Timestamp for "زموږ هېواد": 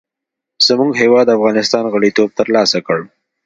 0.67-1.35